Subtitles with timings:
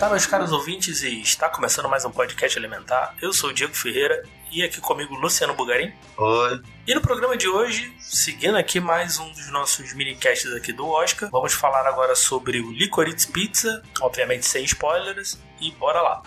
[0.00, 3.14] Elementar, meus caros ouvintes, e está começando mais um podcast Elementar.
[3.20, 5.92] Eu sou o Diego Ferreira e aqui comigo Luciano Bugarim.
[6.16, 6.62] Oi.
[6.86, 11.28] E no programa de hoje, seguindo aqui mais um dos nossos minicasts aqui do Oscar,
[11.30, 16.22] vamos falar agora sobre o Licorice Pizza, obviamente sem spoilers, e bora lá.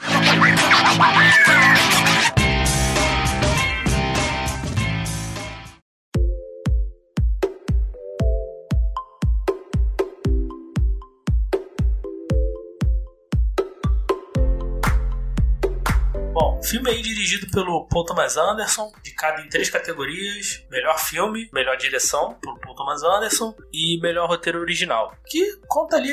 [16.74, 22.34] Filme aí dirigido pelo Paul Thomas Anderson, indicado em três categorias: melhor filme, melhor direção
[22.40, 25.16] pelo Paul Thomas Anderson e melhor roteiro original.
[25.28, 26.12] Que conta ali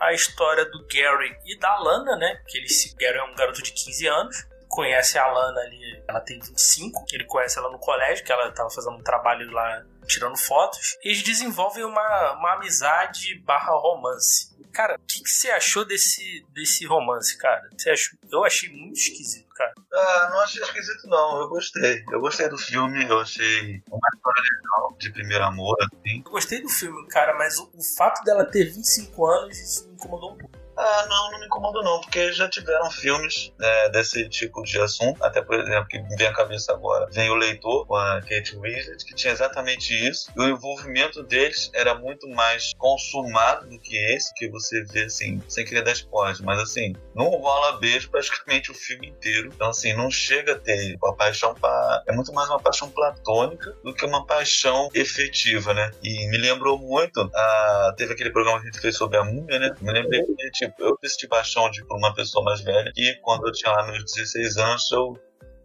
[0.00, 2.40] a história do Gary e da Lana, né?
[2.48, 2.66] Que ele,
[2.98, 7.24] Gary é um garoto de 15 anos, conhece a Lana ali, ela tem 25, ele
[7.24, 10.96] conhece ela no colégio, que ela estava fazendo um trabalho lá tirando fotos.
[11.04, 14.54] E eles desenvolvem uma, uma amizade barra romance.
[14.74, 17.70] Cara, o que, que, você achou desse, desse romance, cara?
[17.78, 18.18] Você achou?
[18.28, 19.72] Eu achei muito esquisito, cara.
[19.92, 21.42] Ah, não achei esquisito, não.
[21.42, 22.04] Eu gostei.
[22.10, 26.22] Eu gostei do filme, eu achei uma história legal de primeiro amor, assim.
[26.26, 29.94] Eu gostei do filme, cara, mas o, o fato dela ter 25 anos, isso me
[29.94, 30.53] incomodou um pouco.
[30.76, 35.22] Ah, não, não me incomoda não, porque já tiveram filmes né, desse tipo de assunto,
[35.22, 38.56] até por exemplo, que me vem à cabeça agora, vem o Leitor, com a Kate
[38.56, 43.96] Winslet, que tinha exatamente isso, e o envolvimento deles era muito mais consumado do que
[43.96, 48.72] esse, que você vê, assim, sem querer dar spoiler, mas assim, não rola beijo praticamente
[48.72, 52.02] o filme inteiro, então assim, não chega a ter uma paixão, pra...
[52.06, 56.78] é muito mais uma paixão platônica do que uma paixão efetiva, né, e me lembrou
[56.78, 57.94] muito, a...
[57.96, 60.82] teve aquele programa que a gente fez sobre a múmia, né, me lembrei que tipo,
[60.82, 64.04] eu decidi paixão de por uma pessoa mais velha e quando eu tinha lá meus
[64.04, 65.18] 16 anos eu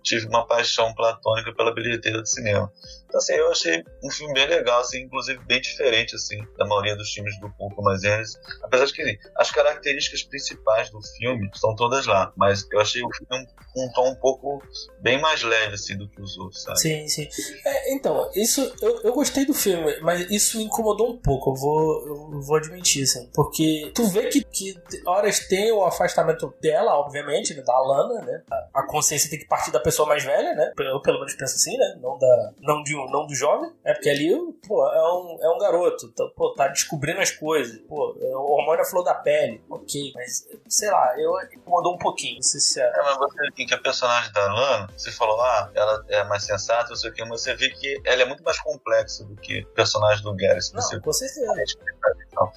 [0.03, 2.71] tive uma paixão platônica pela bilheteira de cinema.
[3.09, 6.95] Então, assim, eu achei um filme bem legal, assim, inclusive bem diferente, assim, da maioria
[6.95, 8.37] dos filmes do Paul Thomas Anderson.
[8.63, 13.01] Apesar de que assim, as características principais do filme estão todas lá, mas eu achei
[13.03, 14.61] o filme com um tom um pouco
[15.01, 16.79] bem mais leve, assim, do que os outros, sabe?
[16.79, 17.27] Sim, sim.
[17.65, 21.55] É, então, isso, eu, eu gostei do filme, mas isso me incomodou um pouco, eu
[21.55, 26.95] vou, eu vou admitir, assim, porque tu vê que, que horas tem o afastamento dela,
[26.99, 28.43] obviamente, né, da Alana, né,
[28.73, 31.75] a consciência tem que partir da pessoa mais velha, né, eu pelo menos penso assim,
[31.77, 34.35] né, não, da, não de não do jovem, é porque ali,
[34.67, 38.41] pô, é um, é um garoto, então, pô, tá descobrindo as coisas, pô, é o
[38.41, 42.59] hormônio é flor da pele, ok, mas sei lá, eu incomodou um pouquinho, não sei
[42.59, 42.85] se é.
[42.85, 46.89] é mas você que a personagem da Lana, você falou, ah, ela é mais sensata,
[46.89, 49.61] não sei o que, mas você vê que ela é muito mais complexa do que
[49.61, 50.59] o personagem do Gary.
[50.73, 50.99] Não, você...
[50.99, 51.53] com certeza.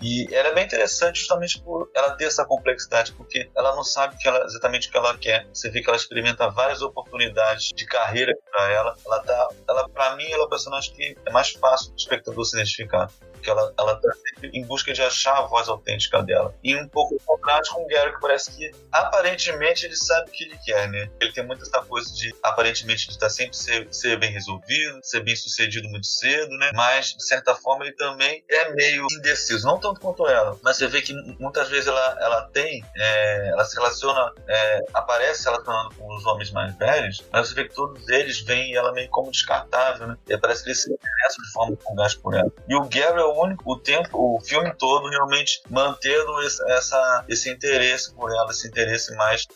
[0.01, 4.17] E ela é bem interessante justamente por ela ter essa complexidade, porque ela não sabe
[4.19, 5.47] que ela, exatamente o que ela quer.
[5.53, 8.97] Você vê que ela experimenta várias oportunidades de carreira para ela.
[9.05, 12.45] Ela tá, ela para mim ela é o personagem que é mais fácil do espectador
[12.45, 13.09] se identificar
[13.43, 16.55] porque ela, ela tá sempre em busca de achar a voz autêntica dela.
[16.63, 20.45] E um pouco contraste com o Gary, que parece que aparentemente ele sabe o que
[20.45, 21.11] ele quer, né?
[21.21, 25.01] Ele tem muita essa coisa de aparentemente de estar tá sempre ser, ser bem resolvido,
[25.03, 26.71] ser bem sucedido muito cedo, né?
[26.75, 30.87] Mas de certa forma ele também é meio indeciso, não tanto quanto ela, mas você
[30.87, 35.95] vê que muitas vezes ela, ela tem, é, ela se relaciona, é, aparece se relacionando
[35.97, 39.31] com os homens mais velhos, mas você vê que todos eles veem ela meio como
[39.31, 40.17] descartável, né?
[40.29, 42.53] E parece que eles se interessam de forma fugaz por ela.
[42.69, 47.51] E o Gary é único, o tempo, o filme todo realmente mantendo esse, essa, esse
[47.51, 49.47] interesse por ela, esse interesse mais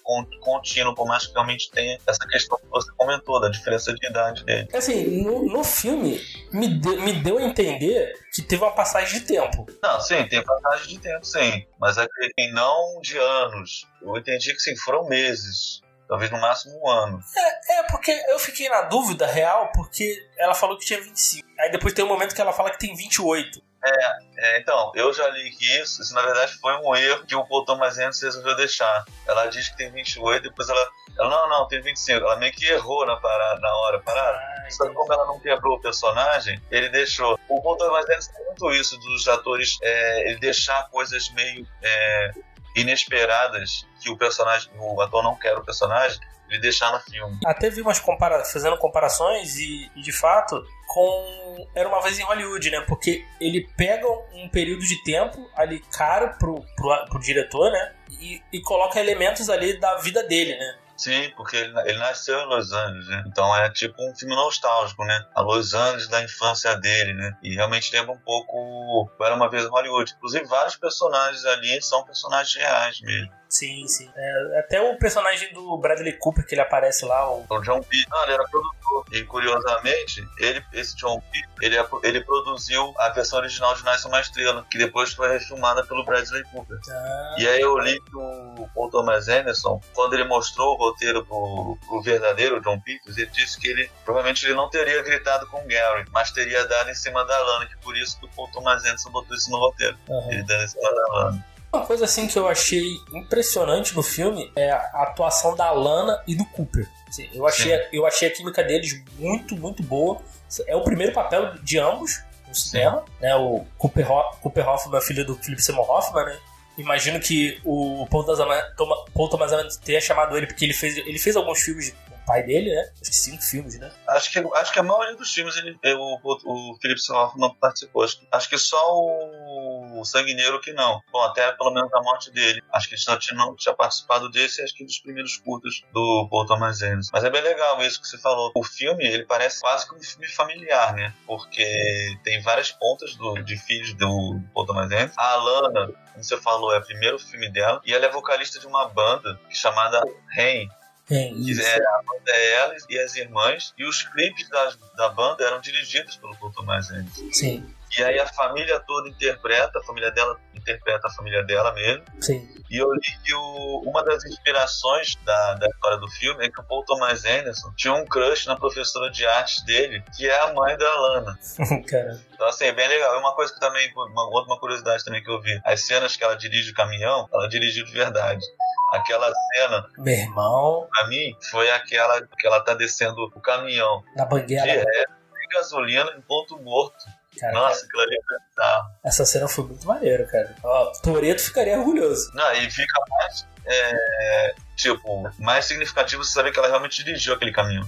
[0.41, 4.45] contínuo, por mais que realmente tenha essa questão que você comentou, da diferença de idade
[4.45, 4.69] dele.
[4.73, 6.21] Assim, no, no filme,
[6.53, 9.67] me, de, me deu a entender que teve uma passagem de tempo.
[9.83, 11.67] Não, sim, tem passagem de tempo, sim.
[11.79, 13.87] Mas é que não de anos.
[14.03, 17.21] Eu entendi que sim, foram meses talvez no máximo um ano.
[17.37, 21.47] É, é, porque eu fiquei na dúvida real, porque ela falou que tinha 25.
[21.59, 23.61] Aí depois tem um momento que ela fala que tem 28.
[23.87, 27.37] É, é, então, eu já li que isso, isso na verdade foi um erro que
[27.37, 29.05] o Paul Thomas Anderson resolveu deixar.
[29.27, 32.25] Ela diz que tem 28, depois ela, ela não, não, tem 25.
[32.25, 34.37] Ela meio que errou na, parada, na hora parada.
[34.39, 37.39] Ah, Só que como ela não quebrou o personagem, ele deixou.
[37.49, 42.33] O Paul Thomas Anderson tem muito isso dos atores, é, ele deixar coisas meio é,
[42.75, 46.19] inesperadas que o personagem, o ator não quer o personagem,
[46.49, 47.39] ele deixar no filme.
[47.45, 52.23] Até vi umas compara fazendo comparações e, e, de fato com Era uma vez em
[52.23, 52.81] Hollywood, né?
[52.83, 57.93] Porque ele pega um período de tempo ali caro pro, pro, pro diretor, né?
[58.21, 60.79] E, e coloca elementos ali da vida dele, né?
[60.97, 63.25] Sim, porque ele, ele nasceu em Los Angeles, né?
[63.27, 65.27] Então é tipo um filme nostálgico, né?
[65.35, 67.37] A Los Angeles da infância dele, né?
[67.43, 70.15] E realmente lembra um pouco Era Uma Vez em Hollywood.
[70.17, 73.31] Inclusive, vários personagens ali são personagens reais mesmo.
[73.49, 74.11] Sim, sim.
[74.15, 77.31] É, até o personagem do Bradley Cooper que ele aparece lá.
[77.31, 78.05] O, o John P.
[78.11, 79.05] Não, ele era produtor.
[79.13, 81.43] E curiosamente, ele, esse John P.
[81.63, 86.05] Ele, ele produziu a versão original de Nasce uma Estrela, que depois foi refilmada pelo
[86.05, 86.79] Bradley Cooper.
[86.91, 87.35] Ah.
[87.39, 91.79] E aí eu li que o Paul Thomas Anderson, quando ele mostrou o roteiro pro,
[91.87, 95.67] pro verdadeiro John Peters, ele disse que ele provavelmente ele não teria gritado com o
[95.67, 98.85] Gary, mas teria dado em cima da Lana, que por isso que o Paul Thomas
[98.85, 99.97] Anderson botou isso no roteiro.
[100.09, 100.33] Uhum.
[100.33, 101.56] Ele dando em cima da Lana.
[101.77, 106.35] Uma coisa assim que eu achei impressionante no filme é a atuação da Lana e
[106.35, 106.89] do Cooper.
[107.07, 110.19] Assim, eu, achei, eu achei a química deles muito, muito boa.
[110.67, 113.05] É o primeiro papel de ambos no cinema.
[113.21, 113.35] Né?
[113.37, 116.39] O Cooper, Ho Cooper Hoffman, filho do Philip Seymour Hoffman, né?
[116.79, 121.61] Imagino que o Paul Thomas Anderson tenha chamado ele porque ele fez, ele fez alguns
[121.61, 121.95] filmes
[122.27, 122.91] pai dele, né?
[123.01, 123.91] Acho que cinco filmes, né?
[124.09, 128.05] Acho que, acho que a maioria dos filmes ele, o, o, o Philip Hoffman participou.
[128.05, 131.01] Acho, que só o, o Sanguineiro que não.
[131.13, 132.63] Bom, até pelo menos a morte dele.
[132.73, 136.29] Acho que ele só tinha, não, tinha participado desse acho que dos primeiros curtos do
[136.29, 137.11] Paul Thomas Anderson.
[137.13, 138.53] Mas é bem legal isso que você falou.
[138.55, 141.15] O filme, ele parece quase que um filme familiar, né?
[141.27, 145.15] Porque tem várias pontas do, de filhos do Paul Thomas Anderson.
[145.17, 147.81] A Alana, como você falou, é o primeiro filme dela.
[147.85, 150.03] E ela é vocalista de uma banda chamada
[150.35, 150.69] Rain
[151.11, 151.61] é, isso.
[151.61, 155.61] É, a banda é ela e as irmãs, e os clipes da, da banda eram
[155.61, 157.29] dirigidos pelo Paul Thomas Anderson.
[157.33, 157.65] Sim.
[157.99, 162.05] E aí a família toda interpreta, a família dela interpreta a família dela mesmo.
[162.21, 162.47] Sim.
[162.69, 166.61] E eu li que o, uma das inspirações da, da história do filme é que
[166.61, 170.53] o Paul Thomas Anderson tinha um crush na professora de artes dele, que é a
[170.53, 171.39] mãe da Lana.
[171.89, 172.21] Cara.
[172.35, 173.15] Então, assim, é bem legal.
[173.15, 175.59] É uma coisa que também, uma outra curiosidade também que eu vi.
[175.65, 178.45] As cenas que ela dirige o caminhão, ela dirigiu de verdade.
[178.93, 179.89] Aquela cena.
[179.99, 180.89] Meu irmão.
[180.93, 184.03] Pra mim, foi aquela que ela tá descendo o caminhão.
[184.15, 184.67] Na banguela.
[184.67, 185.07] De ré,
[185.53, 187.05] gasolina em ponto morto.
[187.39, 190.55] Cara, Nossa, aquilo ali é Essa cena foi muito maneira, cara.
[190.63, 192.31] Ó, Toreto ficaria orgulhoso.
[192.35, 193.47] Não, e fica mais.
[193.69, 197.87] É, tipo, mais significativo você saber que ela realmente dirigiu aquele caminhão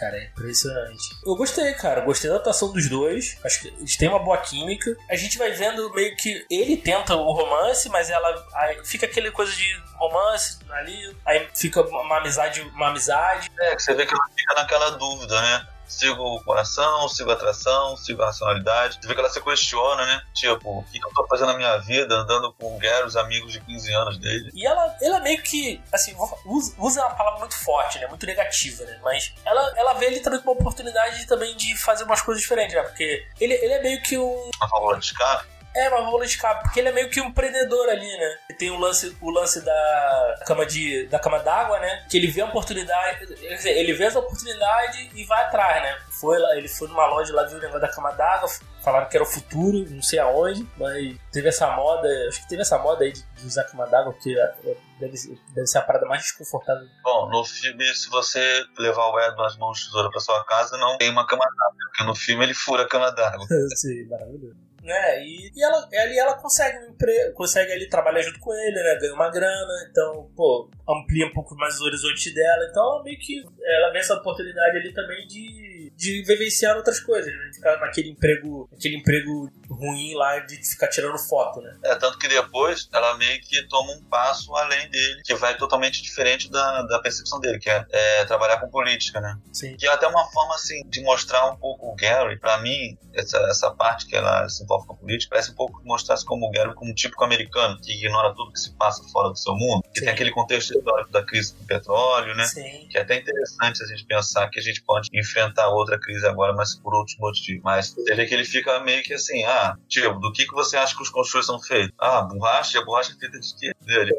[0.00, 0.16] cara.
[0.16, 1.04] É impressionante.
[1.24, 2.00] Eu gostei, cara.
[2.00, 3.38] Gostei da atuação dos dois.
[3.44, 4.96] Acho que eles têm uma boa química.
[5.08, 8.48] A gente vai vendo meio que ele tenta o romance, mas ela.
[8.54, 11.16] Aí fica aquele coisa de romance ali.
[11.26, 13.50] Aí fica uma amizade, uma amizade.
[13.60, 15.66] É, que você vê que ela fica naquela dúvida, né?
[15.90, 18.98] Sigo o coração, sigo a atração, sigo a racionalidade.
[19.00, 20.22] Você vê que ela se questiona, né?
[20.32, 23.52] Tipo, o que eu tô fazendo na minha vida, andando com o Gary, os amigos
[23.52, 24.50] de 15 anos dele.
[24.54, 26.14] E ela, ela meio que, assim,
[26.46, 28.06] usa, usa uma palavra muito forte, né?
[28.06, 28.98] Muito negativa, né?
[29.02, 32.74] Mas ela, ela vê ele também como uma oportunidade também de fazer umas coisas diferentes,
[32.74, 32.82] né?
[32.82, 34.50] Porque ele, ele é meio que um.
[34.60, 35.59] Uma válvula de escape?
[35.74, 38.38] É, uma válvula de escape, porque ele é meio que um prendedor ali, né?
[38.48, 42.06] Ele tem o lance, o lance da cama de da cama d'água, né?
[42.10, 43.26] Que ele vê a oportunidade,
[43.64, 45.96] ele vê essa oportunidade e vai atrás, né?
[46.20, 48.48] Foi lá, ele foi numa loja lá, viu o negócio da cama d'água,
[48.82, 52.62] falaram que era o futuro, não sei aonde, mas teve essa moda, acho que teve
[52.62, 55.16] essa moda aí de, de usar cama d'água, porque é, deve,
[55.54, 56.86] deve ser a parada mais desconfortável.
[57.02, 60.76] Bom, no filme, se você levar o Ed nas mãos de tesoura pra sua casa,
[60.76, 63.46] não tem uma cama d'água, porque no filme ele fura a cama d'água.
[63.76, 65.22] Sim, maravilhoso né?
[65.24, 68.98] E, e ela, ali ela consegue um emprego, consegue ali trabalhar junto com ele, né?
[69.00, 72.66] Ganha uma grana, então, pô, amplia um pouco mais os horizontes dela.
[72.70, 77.50] Então, meio que ela vê essa oportunidade ali também de, de vivenciar outras coisas, né?
[77.54, 81.76] Ficar naquele emprego, aquele emprego ruim lá de ficar tirando foto, né?
[81.84, 86.02] É, tanto que depois ela meio que toma um passo além dele, que vai totalmente
[86.02, 89.36] diferente da, da percepção dele, que é, é trabalhar com política, né?
[89.52, 89.76] Sim.
[89.76, 93.38] Que é até uma forma, assim, de mostrar um pouco o Gary, pra mim, essa,
[93.50, 96.46] essa parte que ela se envolve com a política, parece um pouco que mostrasse como
[96.46, 99.54] o Gary como um típico americano, que ignora tudo que se passa fora do seu
[99.54, 100.06] mundo, que Sim.
[100.06, 102.44] tem aquele contexto histórico da crise do petróleo, né?
[102.44, 102.86] Sim.
[102.90, 106.52] Que é até interessante a gente pensar que a gente pode enfrentar outra crise agora,
[106.52, 107.62] mas por outros motivos.
[107.62, 110.76] Mas você vê que ele fica meio que assim, ah, tipo, do que, que você
[110.76, 111.94] acha que os construtores são feitos?
[111.98, 113.72] Ah, borracha, a borracha é feita de quê?
[113.86, 114.12] Ele,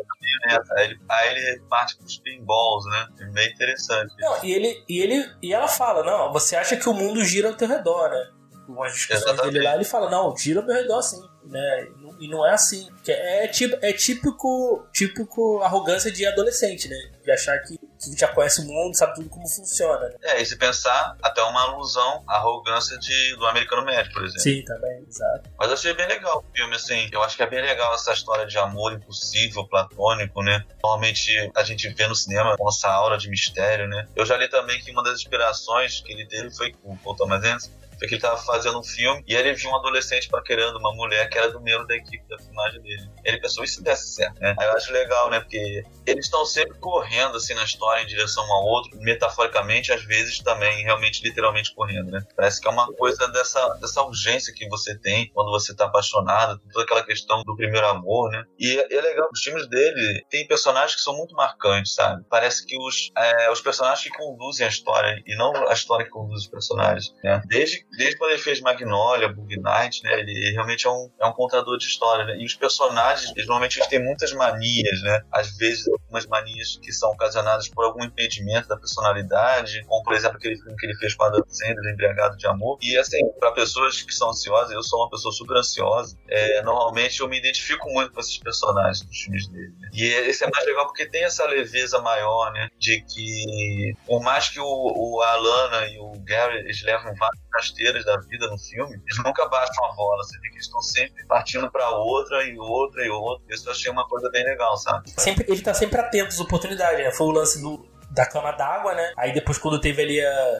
[0.77, 3.07] aí, ele, aí ele parte pros pinballs, né?
[3.21, 4.13] É meio interessante.
[4.19, 7.49] Não, e ele, e ele e ela fala, não, você acha que o mundo gira
[7.49, 8.29] ao teu redor, né?
[8.67, 9.53] Umas discussões Exatamente.
[9.53, 11.87] dele lá, ele fala, não, gira ao meu redor sim, né?
[12.19, 12.87] E não é assim.
[13.07, 16.95] É, tipo, é típico, típico arrogância de adolescente, né?
[17.23, 17.75] De achar que,
[18.09, 20.09] que já conhece o mundo, sabe tudo como funciona.
[20.09, 20.15] Né?
[20.23, 24.41] É, e se pensar, até uma alusão à arrogância de, do americano médio, por exemplo.
[24.41, 25.49] Sim, também, exato.
[25.57, 27.09] Mas eu achei bem legal o filme, assim.
[27.11, 30.63] Eu acho que é bem legal essa história de amor impossível, platônico, né?
[30.83, 34.07] Normalmente a gente vê no cinema com essa aura de mistério, né?
[34.15, 37.15] Eu já li também que uma das inspirações que ele teve foi com o Paul
[37.15, 40.93] Thomas Anderson que ele tava fazendo um filme e ele viu um adolescente paquerando uma
[40.93, 43.09] mulher que era do membro da equipe da filmagem dele.
[43.23, 44.55] Ele pensou, se desse certo, né?
[44.59, 45.39] Aí eu acho legal, né?
[45.39, 50.03] Porque eles estão sempre correndo, assim, na história em direção um ao outro, metaforicamente, às
[50.03, 52.21] vezes também, realmente, literalmente correndo, né?
[52.35, 56.59] Parece que é uma coisa dessa, dessa urgência que você tem quando você tá apaixonado,
[56.71, 58.43] toda aquela questão do primeiro amor, né?
[58.59, 62.23] E é, é legal, os filmes dele tem personagens que são muito marcantes, sabe?
[62.29, 66.11] Parece que os, é, os personagens que conduzem a história e não a história que
[66.11, 67.41] conduz os personagens, né?
[67.47, 70.19] Desde, desde quando ele fez Magnolia, Bug Night, né?
[70.19, 72.37] Ele realmente é um, é um contador de história, né?
[72.37, 75.21] E os personagens, eles, normalmente, eles têm muitas manias, né?
[75.31, 80.37] Às vezes, algumas manias que são ocasionadas por algum impedimento da personalidade, como, por exemplo,
[80.37, 82.77] aquele filme que ele fez com a Dan Sandler, Embriagado de Amor.
[82.81, 87.19] E, assim, para pessoas que são ansiosas, eu sou uma pessoa super ansiosa, é, normalmente
[87.19, 89.73] eu me identifico muito com esses personagens dos filmes dele.
[89.79, 89.89] Né?
[89.93, 92.69] E esse é mais legal porque tem essa leveza maior, né?
[92.79, 98.05] De que, por mais que o, o Alana e o Gary eles levam várias rasteiras
[98.05, 100.23] da vida no filme, eles nunca baixam a bola.
[100.23, 103.43] Você vê que eles estão sempre partindo para outra e outra e outra.
[103.53, 105.09] Isso eu achei uma coisa bem legal, sabe?
[105.17, 107.11] Sempre, ele tá sempre atento às oportunidades, né?
[107.11, 109.13] Foi o lance do, da cama d'água, né?
[109.17, 110.59] Aí depois quando teve ali a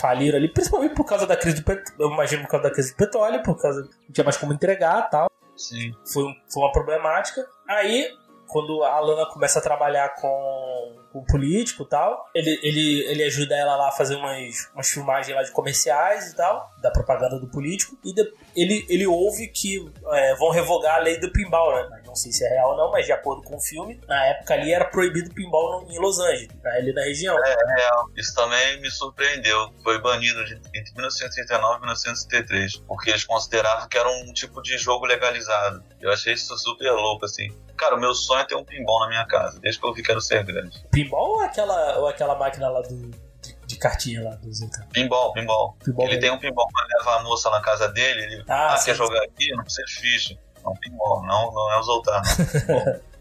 [0.00, 2.92] falir ali, principalmente por causa da crise do petróleo, eu imagino por causa da crise
[2.92, 5.30] do petróleo, por causa não tinha mais como entregar, tal.
[5.56, 5.92] Sim.
[6.12, 7.46] Foi, foi uma problemática.
[7.68, 8.10] Aí
[8.48, 13.54] quando a Lana começa a trabalhar com o político e tal, ele, ele, ele ajuda
[13.54, 17.48] ela lá a fazer umas, umas filmagens lá de comerciais e tal, da propaganda do
[17.48, 18.22] político, e de,
[18.56, 21.97] ele, ele ouve que é, vão revogar a lei do pinball, né?
[22.08, 24.54] Não sei se é real ou não, mas de acordo com o filme, na época
[24.54, 26.70] ali era proibido pinball em Los Angeles, né?
[26.70, 27.36] ali na região.
[27.44, 28.10] É, é real.
[28.16, 29.70] Isso também me surpreendeu.
[29.82, 35.04] Foi banido entre 1939 e 1973, porque eles consideravam que era um tipo de jogo
[35.04, 35.84] legalizado.
[36.00, 37.54] Eu achei isso super louco, assim.
[37.76, 40.02] Cara, o meu sonho é ter um pinball na minha casa, desde que eu vi
[40.02, 40.82] que era ser grande.
[40.90, 43.10] Pinball ou aquela, ou aquela máquina lá do,
[43.40, 44.86] de, de cartinha lá do Zeca?
[44.92, 45.76] Pinball, pinball.
[45.84, 46.20] pinball ele mesmo.
[46.20, 49.22] tem um pinball pra levar a moça na casa dele, ele ah, ah quer jogar
[49.22, 49.50] aqui?
[49.52, 50.38] Não precisa de ficha.
[50.68, 52.22] Não, pinball, não, não é o Zoltar,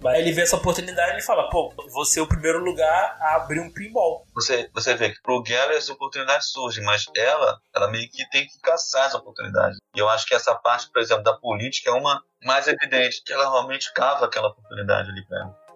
[0.05, 3.35] Aí ele vê essa oportunidade e ele fala, pô, você é o primeiro lugar a
[3.35, 4.25] abrir um pinball.
[4.35, 8.45] Você, você vê que pro Gary essa oportunidade surge, mas ela, ela meio que tem
[8.45, 9.77] que caçar essa oportunidade.
[9.95, 13.33] E eu acho que essa parte, por exemplo, da política é uma mais evidente, que
[13.33, 15.67] ela realmente cava aquela oportunidade ali pra ela.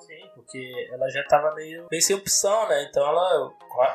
[0.00, 2.86] Sim, porque ela já tava meio, meio sem opção, né?
[2.90, 3.50] Então ela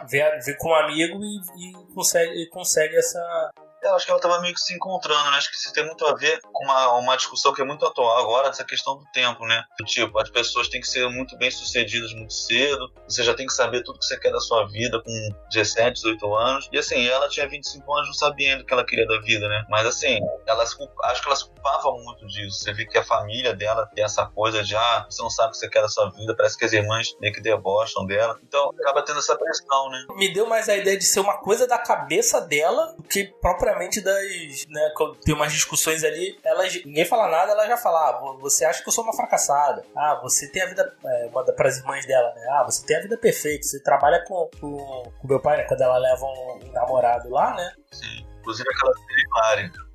[0.10, 4.20] vê, vê com um amigo e, e consegue, e consegue essa, eu acho que ela
[4.20, 5.38] estava meio que se encontrando, né?
[5.38, 8.18] Acho que isso tem muito a ver com uma, uma discussão que é muito atual
[8.18, 9.64] agora, dessa questão do tempo, né?
[9.86, 13.54] Tipo, as pessoas têm que ser muito bem sucedidas muito cedo, você já tem que
[13.54, 16.70] saber tudo que você quer da sua vida com 17, 18 anos.
[16.72, 19.64] E assim, ela tinha 25 anos não sabendo o que ela queria da vida, né?
[19.70, 22.60] Mas assim, ela se, acho que ela se culpava muito disso.
[22.60, 25.52] Você vê que a família dela tem essa coisa de, ah, você não sabe o
[25.52, 28.38] que você quer da sua vida, parece que as irmãs meio que debocham dela.
[28.44, 30.06] Então acaba tendo essa pressão, né?
[30.16, 33.77] Me deu mais a ideia de ser uma coisa da cabeça dela do que propriamente
[33.78, 34.66] propriamente das.
[34.68, 34.92] Né,
[35.24, 38.90] tem umas discussões ali, elas, ninguém fala nada, ela já fala: ah, você acha que
[38.90, 39.86] eu sou uma fracassada.
[39.96, 40.96] Ah, você tem a vida.
[41.06, 42.42] É, manda pras irmãs dela, né?
[42.52, 45.64] Ah, você tem a vida perfeita, você trabalha com, com, com meu pai, né?
[45.64, 47.72] Quando ela leva um, um namorado lá, né?
[47.92, 49.72] Sim, inclusive aquela primária.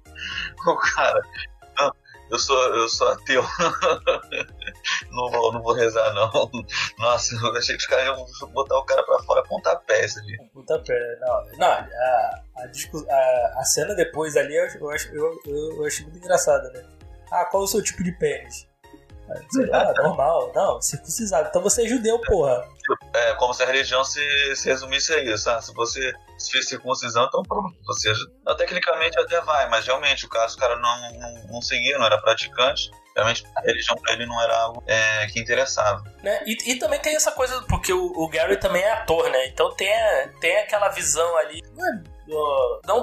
[0.65, 1.21] O cara,
[2.33, 3.43] eu sou, eu sou ateu.
[5.13, 6.51] não, vou, não vou rezar, não.
[6.99, 10.39] Nossa, eu achei que os caras iam botar o cara pra fora pontapés ali.
[10.55, 11.59] Pontapé, não.
[11.59, 16.05] Não, a, a, a, a cena depois ali eu, eu, acho, eu, eu, eu achei
[16.05, 16.85] muito engraçada, né?
[17.31, 18.67] Ah, qual é o seu tipo de pênis?
[19.51, 20.53] Sei lá, normal.
[20.55, 21.49] Não, circuncisado.
[21.49, 22.67] Então você é judeu, porra.
[23.15, 25.49] É, como se a religião se, se resumisse a isso.
[25.49, 27.75] Ah, se você se fez circuncisão, então pronto.
[27.87, 28.13] Você,
[28.45, 32.07] não, tecnicamente até vai, mas realmente o caso o cara não, não, não seguia, não
[32.07, 32.91] era praticante.
[33.15, 36.03] Realmente a religião pra ele não era algo é, que interessava.
[36.23, 36.43] Né?
[36.47, 39.47] E, e, também tem essa coisa, porque o, o, Gary também é ator, né?
[39.49, 39.89] Então tem,
[40.41, 41.63] tem aquela visão ali.
[41.75, 42.03] Não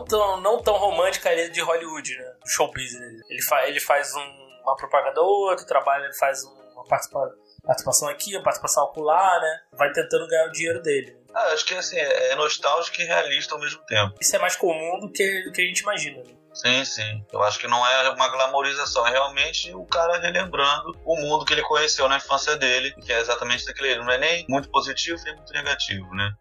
[0.03, 2.33] tão, não tão romântica ali de Hollywood, né?
[2.43, 3.21] Do show business.
[3.29, 8.35] Ele, fa, ele faz um uma propaganda ou outra, trabalha, ele faz uma participação aqui,
[8.35, 9.61] uma participação acolá, né?
[9.73, 11.17] Vai tentando ganhar o dinheiro dele.
[11.33, 14.15] Ah, acho que assim, é nostálgico e realista ao mesmo tempo.
[14.19, 16.23] Isso é mais comum do que, do que a gente imagina.
[16.23, 16.35] Né?
[16.53, 17.25] Sim, sim.
[17.31, 21.53] Eu acho que não é uma glamorização, é realmente o cara relembrando o mundo que
[21.53, 23.97] ele conheceu na infância dele, que é exatamente daquele.
[23.97, 26.31] Não é nem muito positivo nem muito negativo, né?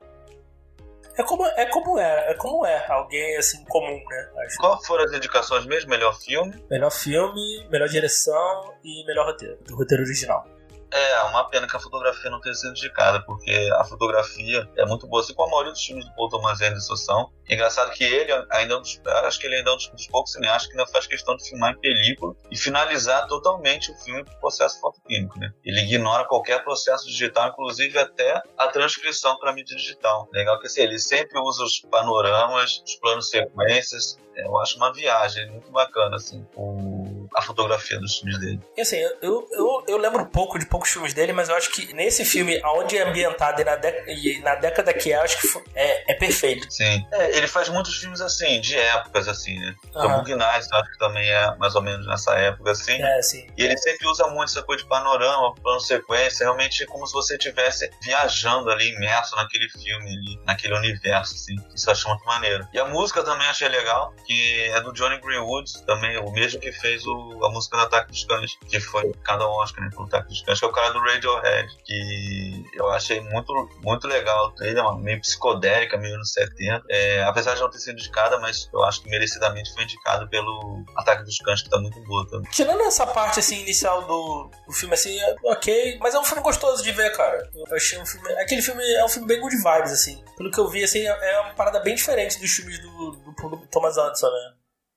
[1.19, 4.31] É como é, como é, é como é alguém assim comum, né?
[4.45, 4.57] Acho.
[4.59, 5.91] Qual foram as indicações mesmo?
[5.91, 6.65] Melhor filme?
[6.71, 9.59] Melhor filme, melhor direção e melhor roteiro.
[9.65, 10.47] Do roteiro original.
[10.91, 15.07] É, uma pena que a fotografia não tenha sido indicada, porque a fotografia é muito
[15.07, 17.31] boa, assim como a maioria dos filmes do Paul Thomas Anderson são.
[17.49, 20.33] Engraçado que ele ainda é um dos, acho que ele ainda é um dos, poucos
[20.33, 24.39] cineastas que ainda faz questão de filmar em película e finalizar totalmente o filme pro
[24.41, 25.53] processo fotoquímico, né?
[25.65, 30.29] Ele ignora qualquer processo digital, inclusive até a transcrição para mídia digital.
[30.33, 35.51] Legal que assim, ele sempre usa os panoramas, os planos sequências, eu acho uma viagem
[35.51, 36.98] muito bacana, assim, o,
[37.37, 38.61] a fotografia dos filmes dele.
[38.77, 41.93] E assim, eu, eu, eu lembro pouco de poucos filmes dele, mas eu acho que
[41.93, 46.13] nesse filme, onde é ambientado e na, e na década que é, acho que é,
[46.13, 46.71] é perfeito.
[46.71, 47.07] Sim.
[47.13, 49.75] É, ele faz muitos filmes assim, de épocas, assim, né?
[49.95, 50.05] Uhum.
[50.05, 53.01] O Bug Nights, acho que também é mais ou menos nessa época, assim.
[53.03, 53.47] É, sim.
[53.57, 57.35] E ele sempre usa muito essa coisa de panorama, plano sequência, realmente como se você
[57.35, 61.57] estivesse viajando ali, imerso naquele filme ali, naquele universo, assim.
[61.75, 62.67] Isso eu acho muito maneiro.
[62.73, 66.73] E a música também achei legal, que é do Johnny Greenwood, também, o mesmo que
[66.73, 70.29] fez o, a música do Ataque dos Cães, que foi cada Oscar, né, pelo Ataque
[70.29, 74.53] dos Cães, que é o cara do Radiohead, que eu achei muito, muito legal.
[74.61, 76.85] Ele é uma, meio psicodélica, meio anos 70.
[76.89, 80.85] É, apesar de não ter sido indicada, mas eu acho que merecidamente foi indicado pelo
[80.97, 82.51] Ataque dos Cães, que tá muito boa também.
[82.51, 86.43] Tirando essa parte, assim, inicial do, do filme, assim, é ok, mas é um filme
[86.43, 87.49] gostoso de ver, cara.
[87.55, 88.29] Eu achei um filme...
[88.35, 90.25] Aquele filme é um filme bem good vibes, assim.
[90.37, 93.49] Pelo que eu vi, assim, é, é uma parada bem diferente dos filmes do, do,
[93.51, 94.55] do Thomas Anderson, né?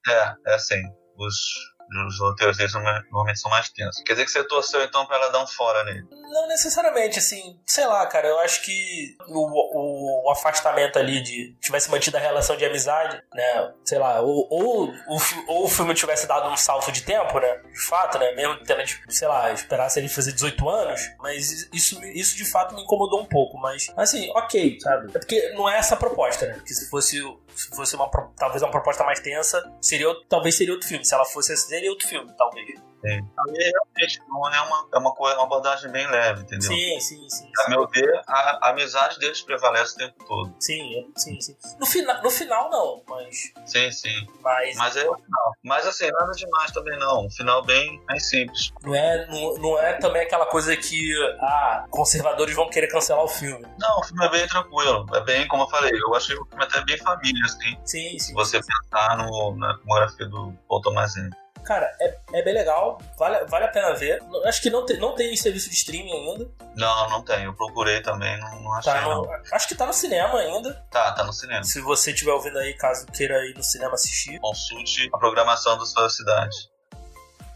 [0.07, 0.81] É, é assim.
[1.17, 1.35] Os,
[2.07, 4.01] os roteiros deles normalmente são mais tensos.
[4.03, 6.07] Quer dizer que você torceu então pra ela dar um fora nele?
[6.11, 11.91] Não necessariamente, assim, sei lá, cara, eu acho que o, o, afastamento ali de tivesse
[11.91, 16.25] mantido a relação de amizade, né, sei lá, ou, ou, ou, ou o filme tivesse
[16.25, 20.07] dado um salto de tempo, né, de fato, né, mesmo tendo, sei lá, esperasse ele
[20.07, 24.79] fazer 18 anos, mas isso, isso de fato me incomodou um pouco, mas, assim, ok,
[24.79, 27.17] sabe, é porque não é essa a proposta, né, porque se fosse,
[27.50, 31.25] se fosse uma, talvez uma proposta mais tensa, seria, talvez seria outro filme, se ela
[31.25, 32.90] fosse assim, seria outro filme, talvez.
[33.01, 33.27] Sim.
[33.39, 36.67] Ali realmente não é uma, é uma, coisa, uma abordagem bem leve, entendeu?
[36.67, 37.51] Sim, sim, sim.
[37.65, 40.53] A meu ver, a, a, amizade deles prevalece o tempo todo.
[40.59, 41.57] Sim, sim, sim.
[41.79, 43.51] No, fina, no final, não, mas.
[43.65, 44.27] Sim, sim.
[44.41, 45.53] Mas, mas é o final.
[45.63, 47.25] Mas assim, nada demais também não.
[47.25, 48.71] Um final bem, bem simples.
[48.83, 53.27] Não é, não, não é também aquela coisa que ah, conservadores vão querer cancelar o
[53.27, 53.65] filme.
[53.79, 55.07] Não, o filme é bem tranquilo.
[55.15, 57.77] É bem, como eu falei, eu achei o filme até bem família, assim.
[57.83, 58.19] Sim, sim.
[58.19, 61.29] Se você pensar no, na filmografia do Paul Anderson.
[61.63, 64.21] Cara, é, é bem legal, vale, vale a pena ver.
[64.45, 66.49] Acho que não, te, não tem serviço de streaming ainda.
[66.75, 67.45] Não, não tem.
[67.45, 68.91] Eu procurei também, não, não achei.
[68.91, 69.29] Tá no, não.
[69.51, 70.73] Acho que tá no cinema ainda.
[70.89, 71.63] Tá, tá no cinema.
[71.63, 74.39] Se você estiver ouvindo aí, caso queira ir no cinema assistir.
[74.39, 76.71] Consulte a programação da sua cidade.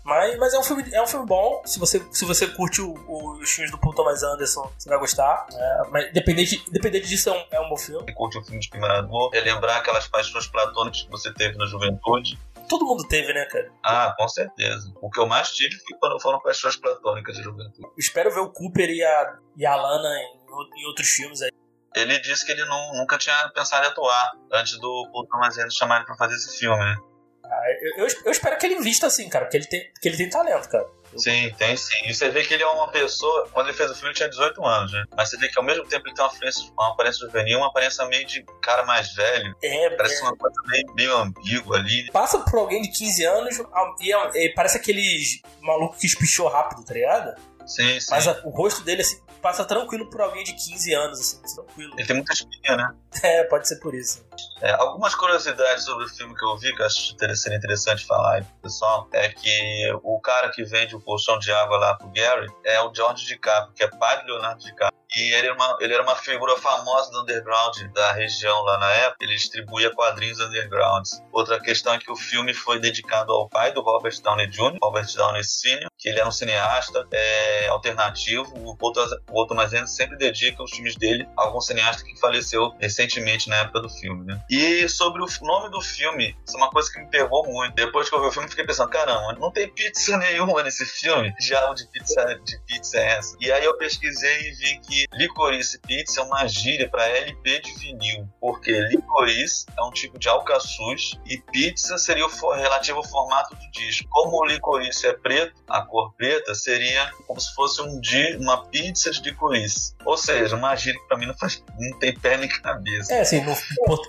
[0.05, 1.63] Mas, mas é, um filme, é um filme bom.
[1.65, 4.99] Se você, se você curte o, o, os filmes do Paul Thomas Anderson, você vai
[4.99, 5.47] gostar.
[5.51, 8.05] É, mas dependente, dependente disso, é um, é um bom filme.
[8.05, 8.93] Se curte um filme de Primeiro
[9.33, 13.71] é lembrar aquelas paixões platônicas que você teve na juventude todo mundo teve, né, cara?
[13.83, 14.93] Ah, com certeza.
[15.01, 17.87] O que eu mais tive foi quando foram paixões platônicas de juventude.
[17.97, 21.51] Espero ver o Cooper e a, e a Lana em, em outros filmes aí.
[21.95, 25.77] Ele disse que ele não, nunca tinha pensado em atuar antes do Paul Thomas Anderson
[25.77, 26.97] chamar ele pra fazer esse filme, né?
[27.45, 30.17] Ah, eu, eu, eu, espero que ele invista assim, cara, porque ele tem, porque ele
[30.17, 30.85] tem talento, cara.
[31.17, 32.05] Sim, tem sim.
[32.05, 33.47] E você vê que ele é uma pessoa.
[33.51, 35.05] Quando ele fez o filme, ele tinha 18 anos, né?
[35.15, 37.67] Mas você vê que ao mesmo tempo ele tem uma aparência, uma aparência juvenil, uma
[37.67, 39.55] aparência meio de cara mais velho.
[39.63, 40.23] É, Parece é.
[40.23, 42.11] uma coisa meio, meio ambígua ali.
[42.11, 43.61] Passa por alguém de 15 anos
[44.01, 47.35] e, é, parece aqueles maluco que espichou rápido, tá ligado?
[47.65, 48.11] Sim, sim.
[48.11, 51.93] Mas a, o rosto dele, assim, passa tranquilo por alguém de 15 anos, assim, tranquilo.
[51.97, 52.93] Ele tem muita espinha, né?
[53.23, 54.24] É, pode ser por isso.
[54.61, 58.35] É, algumas curiosidades sobre o filme que eu vi, que eu acho interessante, interessante falar
[58.35, 62.11] aí pro pessoal, é que o cara que vende o colchão de água lá pro
[62.11, 64.95] Gary é o George DiCaprio, que é pai do Leonardo DiCaprio.
[65.15, 68.91] E ele era, uma, ele era uma figura famosa do underground da região lá na
[68.91, 69.23] época.
[69.23, 71.23] Ele distribuía quadrinhos undergrounds.
[71.31, 75.07] Outra questão é que o filme foi dedicado ao pai do Robert Downey Jr., Robert
[75.15, 78.51] Downey Sr., que ele era um cineasta é, alternativo.
[78.57, 83.49] O Paul Thomas Anderson sempre dedica os filmes dele a algum cineasta que faleceu recentemente
[83.49, 84.24] na época do filme.
[84.25, 84.41] Né?
[84.49, 87.75] E sobre o nome do filme, isso é uma coisa que me pegou muito.
[87.75, 91.33] Depois que eu vi o filme, fiquei pensando: caramba, não tem pizza nenhuma nesse filme.
[91.39, 93.37] Já de pizza, de pizza é essa?
[93.39, 97.73] E aí eu pesquisei e vi que licorice pizza é uma gíria para LP de
[97.73, 103.55] vinil, porque licorice é um tipo de alcaçuz e pizza seria o relativo ao formato
[103.55, 104.07] do disco.
[104.09, 108.65] Como o licorice é preto, a cor preta seria como se fosse um di, uma
[108.65, 109.93] pizza de licorice.
[110.03, 113.13] Ou seja, uma gíria que para mim não, faz, não tem pé nem cabeça.
[113.13, 113.55] É, assim, no,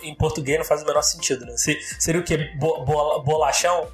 [0.09, 1.55] em português não faz o menor sentido, né?
[1.57, 2.37] Seria o que?
[2.57, 3.89] Bo, bo, bolachão?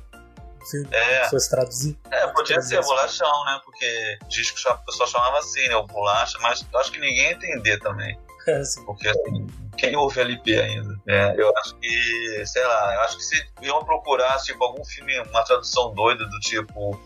[0.64, 1.28] se é.
[1.28, 1.98] fosse traduzir.
[2.10, 2.88] É, podia ser assim.
[2.88, 3.60] bolachão, né?
[3.64, 5.76] Porque disco o pessoal chamava assim, né?
[5.76, 8.18] O bolacha, mas eu acho que ninguém ia entender também.
[8.44, 8.84] É, sim.
[8.84, 9.46] Porque assim,
[9.76, 10.94] quem ouve LP ainda?
[11.08, 15.18] É, eu acho que, sei lá, eu acho que se iam procurar tipo, algum filme,
[15.20, 17.00] uma tradução doida do tipo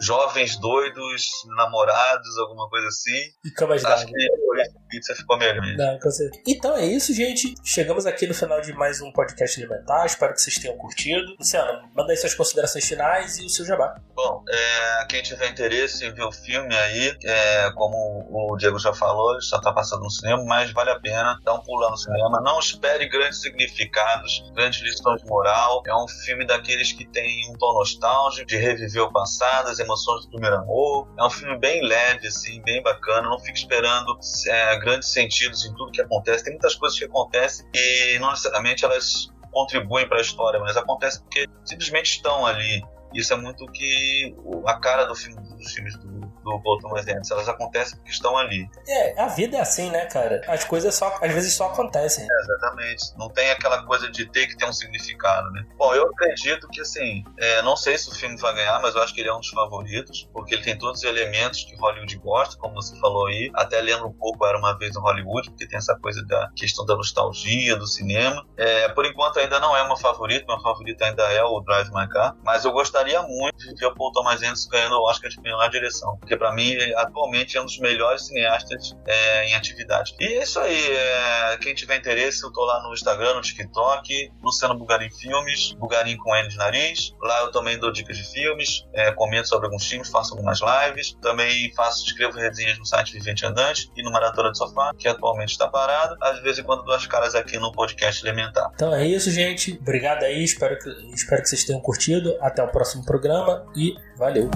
[0.00, 3.20] Jovens Doidos, Namorados, alguma coisa assim.
[3.42, 5.64] Fica mais Acho que o Pizza ficou melhor.
[5.76, 5.98] Não,
[6.46, 7.54] então é isso, gente.
[7.64, 10.04] Chegamos aqui no final de mais um podcast alimentar.
[10.06, 11.34] Espero que vocês tenham curtido.
[11.38, 13.94] Luciano, manda aí suas considerações finais e o seu jabá.
[14.14, 18.92] Bom, é, quem tiver interesse em ver o filme aí, é, como o Diego já
[18.92, 22.09] falou, já está passando no cinema, mas vale a pena dar um pulo no cinema.
[22.42, 25.82] Não espere grandes significados, grandes lições de moral.
[25.86, 30.24] É um filme daqueles que tem um tom nostálgico, de reviver o passado, as emoções
[30.24, 31.08] do primeiro amor.
[31.18, 33.28] É um filme bem leve, assim, bem bacana.
[33.28, 36.44] Não fique esperando é, grandes sentidos em tudo que acontece.
[36.44, 41.20] Tem muitas coisas que acontecem e não necessariamente elas contribuem para a história, mas acontece
[41.20, 42.82] porque simplesmente estão ali.
[43.12, 44.34] Isso é muito que
[44.66, 47.34] a cara do filme, dos filmes do do Thomas Anderson.
[47.34, 48.68] Elas acontecem porque estão ali.
[48.86, 50.42] É, a vida é assim, né, cara?
[50.46, 52.24] As coisas só, às vezes só acontecem.
[52.24, 53.16] É, exatamente.
[53.16, 55.64] Não tem aquela coisa de ter que ter um significado, né?
[55.76, 59.02] Bom, eu acredito que, assim, é, não sei se o filme vai ganhar, mas eu
[59.02, 62.16] acho que ele é um dos favoritos, porque ele tem todos os elementos que Hollywood
[62.18, 63.50] gosta, como você falou aí.
[63.54, 66.84] Até lembra um pouco Era Uma Vez no Hollywood, porque tem essa coisa da questão
[66.84, 68.44] da nostalgia do cinema.
[68.56, 72.08] É, por enquanto ainda não é uma favorita, meu favorito ainda é o Drive My
[72.08, 75.40] Car, mas eu gostaria muito de ver o Paul Thomas Anderson ganhando o Oscar de
[75.40, 80.14] melhor direção porque para mim atualmente é um dos melhores cineastas é, em atividade.
[80.20, 84.30] E é isso aí, é, quem tiver interesse, eu tô lá no Instagram, no TikTok,
[84.40, 87.12] Luciano Bugarim Filmes, Bugarim com N de nariz.
[87.20, 91.16] Lá eu também dou dicas de filmes, é, comento sobre alguns filmes, faço algumas lives,
[91.20, 95.50] também faço, escrevo resenhas no site Vivente Andante e no Maratona de Sofá, que atualmente
[95.50, 96.16] está parado.
[96.20, 98.70] Às vezes em quando caras aqui no podcast Elementar.
[98.74, 99.76] Então é isso, gente.
[99.80, 102.36] Obrigado aí, espero que, espero que vocês tenham curtido.
[102.40, 104.48] Até o próximo programa e valeu!